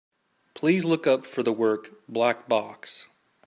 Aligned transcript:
Please 0.55 0.83
look 0.83 1.05
up 1.05 1.27
for 1.27 1.43
the 1.43 1.53
work, 1.53 1.91
Black 2.09 2.49
Box. 2.49 3.05